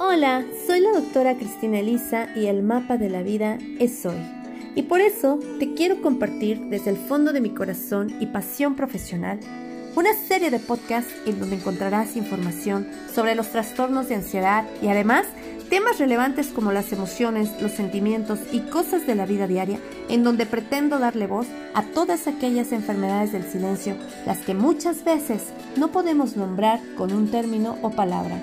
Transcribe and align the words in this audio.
Hola, 0.00 0.44
soy 0.64 0.78
la 0.78 0.92
doctora 0.92 1.36
Cristina 1.36 1.80
Elisa 1.80 2.28
y 2.36 2.46
el 2.46 2.62
mapa 2.62 2.98
de 2.98 3.10
la 3.10 3.24
vida 3.24 3.58
es 3.80 4.06
hoy. 4.06 4.14
Y 4.76 4.82
por 4.82 5.00
eso 5.00 5.40
te 5.58 5.74
quiero 5.74 6.00
compartir 6.00 6.60
desde 6.66 6.90
el 6.90 6.96
fondo 6.96 7.32
de 7.32 7.40
mi 7.40 7.50
corazón 7.50 8.14
y 8.20 8.26
pasión 8.26 8.76
profesional 8.76 9.40
una 9.96 10.14
serie 10.14 10.52
de 10.52 10.60
podcasts 10.60 11.12
en 11.26 11.40
donde 11.40 11.56
encontrarás 11.56 12.16
información 12.16 12.86
sobre 13.12 13.34
los 13.34 13.48
trastornos 13.48 14.08
de 14.08 14.14
ansiedad 14.14 14.64
y 14.80 14.86
además 14.86 15.26
temas 15.68 15.98
relevantes 15.98 16.46
como 16.48 16.70
las 16.70 16.92
emociones, 16.92 17.50
los 17.60 17.72
sentimientos 17.72 18.38
y 18.52 18.60
cosas 18.60 19.04
de 19.04 19.16
la 19.16 19.26
vida 19.26 19.48
diaria, 19.48 19.80
en 20.08 20.22
donde 20.22 20.46
pretendo 20.46 21.00
darle 21.00 21.26
voz 21.26 21.48
a 21.74 21.82
todas 21.82 22.28
aquellas 22.28 22.70
enfermedades 22.70 23.32
del 23.32 23.50
silencio, 23.50 23.96
las 24.26 24.38
que 24.38 24.54
muchas 24.54 25.02
veces 25.02 25.42
no 25.76 25.90
podemos 25.90 26.36
nombrar 26.36 26.78
con 26.96 27.12
un 27.12 27.32
término 27.32 27.76
o 27.82 27.90
palabra 27.90 28.40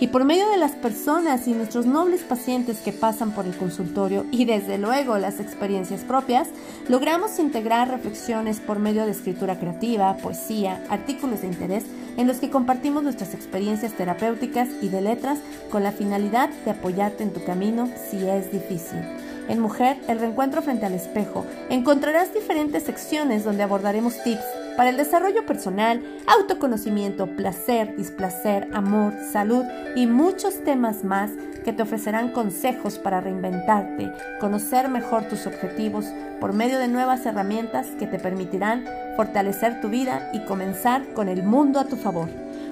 y 0.00 0.08
por 0.08 0.24
medio 0.24 0.48
de 0.48 0.58
las 0.58 0.72
personas 0.72 1.46
y 1.48 1.52
nuestros 1.52 1.86
nobles 1.86 2.22
pacientes 2.22 2.78
que 2.78 2.92
pasan 2.92 3.32
por 3.32 3.46
el 3.46 3.56
consultorio 3.56 4.26
y 4.30 4.44
desde 4.44 4.78
luego 4.78 5.18
las 5.18 5.40
experiencias 5.40 6.02
propias, 6.02 6.48
logramos 6.88 7.38
integrar 7.38 7.88
reflexiones 7.90 8.60
por 8.60 8.78
medio 8.78 9.04
de 9.04 9.10
escritura 9.10 9.58
creativa, 9.58 10.16
poesía, 10.18 10.84
artículos 10.88 11.42
de 11.42 11.48
interés 11.48 11.84
en 12.16 12.26
los 12.26 12.38
que 12.38 12.50
compartimos 12.50 13.02
nuestras 13.02 13.34
experiencias 13.34 13.92
terapéuticas 13.92 14.68
y 14.82 14.88
de 14.88 15.00
letras 15.00 15.38
con 15.70 15.82
la 15.82 15.92
finalidad 15.92 16.50
de 16.64 16.72
apoyarte 16.72 17.22
en 17.22 17.32
tu 17.32 17.42
camino 17.44 17.88
si 18.10 18.28
es 18.28 18.50
difícil. 18.52 19.00
En 19.48 19.60
Mujer, 19.60 19.96
el 20.08 20.18
reencuentro 20.18 20.60
frente 20.60 20.84
al 20.84 20.94
espejo, 20.94 21.46
encontrarás 21.70 22.34
diferentes 22.34 22.82
secciones 22.82 23.44
donde 23.44 23.62
abordaremos 23.62 24.22
tips 24.22 24.44
para 24.78 24.90
el 24.90 24.96
desarrollo 24.96 25.44
personal, 25.44 26.00
autoconocimiento, 26.28 27.26
placer, 27.26 27.96
displacer, 27.96 28.68
amor, 28.72 29.12
salud 29.32 29.64
y 29.96 30.06
muchos 30.06 30.62
temas 30.62 31.02
más 31.02 31.32
que 31.64 31.72
te 31.72 31.82
ofrecerán 31.82 32.30
consejos 32.30 32.96
para 32.96 33.20
reinventarte, 33.20 34.12
conocer 34.38 34.88
mejor 34.88 35.24
tus 35.24 35.48
objetivos 35.48 36.06
por 36.38 36.52
medio 36.52 36.78
de 36.78 36.86
nuevas 36.86 37.26
herramientas 37.26 37.88
que 37.98 38.06
te 38.06 38.20
permitirán 38.20 38.84
fortalecer 39.16 39.80
tu 39.80 39.88
vida 39.88 40.30
y 40.32 40.44
comenzar 40.44 41.12
con 41.12 41.28
el 41.28 41.42
mundo 41.42 41.80
a 41.80 41.86
tu 41.86 41.96
favor 41.96 42.28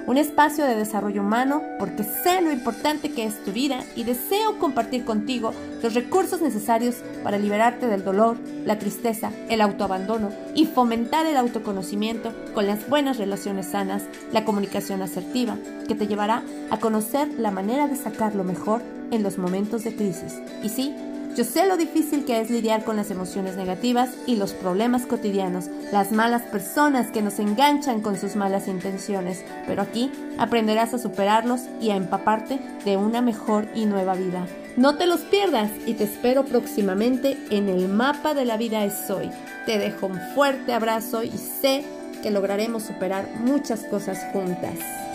un 0.07 0.19
espacio 0.19 0.65
de 0.65 0.77
desarrollo 0.77 1.23
humano 1.23 1.63
porque 1.79 2.05
sé 2.05 2.41
lo 2.41 2.53
importante 2.53 3.13
que 3.13 3.25
es 3.25 3.45
tu 3.45 3.53
vida 3.53 3.85
y 3.97 4.05
deseo 4.05 4.59
compartir 4.59 5.05
contigo 5.05 5.53
los 5.83 5.95
recursos 5.95 6.41
necesarios 6.41 6.97
para 7.23 7.39
liberarte 7.39 7.87
del 7.87 8.05
dolor, 8.05 8.37
la 8.65 8.79
tristeza, 8.79 9.33
el 9.49 9.61
autoabandono 9.61 10.31
y 10.55 10.67
fomentar 10.67 11.27
el 11.27 11.37
autoconocimiento 11.37 12.33
con 12.55 12.67
las 12.67 12.89
buenas 12.89 13.19
relaciones 13.19 13.67
sanas, 13.67 14.05
la 14.33 14.45
comunicación 14.45 15.03
asertiva, 15.03 15.57
que 15.89 15.95
te 15.95 16.07
llevará 16.07 16.43
a 16.71 16.79
conocer 16.79 17.29
la 17.39 17.51
manera 17.51 17.89
de 17.89 17.97
sacar 17.97 18.35
lo 18.35 18.45
mejor 18.45 18.83
en 19.11 19.23
los 19.23 19.39
momentos 19.39 19.85
de 19.85 19.95
crisis. 19.95 20.41
Y 20.63 20.69
sí, 20.69 20.95
yo 21.37 21.45
sé 21.45 21.67
lo 21.67 21.77
difícil 21.77 22.25
que 22.25 22.41
es 22.41 22.49
lidiar 22.49 22.83
con 22.83 22.97
las 22.97 23.11
emociones 23.11 23.57
negativas 23.57 24.09
y 24.27 24.37
los 24.37 24.55
problemas 24.55 25.05
cotidianos, 25.05 25.67
las 25.93 26.11
malas 26.11 26.41
personas 26.43 27.11
que 27.11 27.21
nos 27.21 27.39
enganchan 27.39 28.01
con 28.01 28.19
sus 28.19 28.37
malas 28.37 28.69
intenciones, 28.69 29.45
pero 29.67 29.83
aquí 29.83 30.11
aprenderás 30.39 30.95
a 30.95 30.99
superarlos 30.99 31.61
y 31.79 31.91
a 31.91 31.97
empaparte 31.97 32.59
de 32.87 32.97
una 32.97 33.21
mejor 33.21 33.69
y 33.75 33.85
nueva 33.85 34.15
vida. 34.15 34.47
No 34.79 34.97
te 34.97 35.05
los 35.05 35.21
pierdas 35.21 35.71
y 35.85 35.93
te 35.93 36.05
espero 36.05 36.47
próximamente 36.47 37.37
en 37.51 37.69
el 37.69 37.89
mapa 37.89 38.33
de 38.33 38.47
la 38.47 38.57
vida 38.57 38.85
es 38.87 39.11
hoy. 39.11 39.31
Te 39.67 39.79
dejo 39.79 40.07
un 40.07 40.19
fuerte 40.35 40.73
abrazo 40.73 41.23
y 41.23 41.33
sé 41.37 41.85
que 42.23 42.31
lograremos 42.31 42.85
superar 42.85 43.29
muchas 43.41 43.85
cosas 43.85 44.19
juntas. 44.33 45.06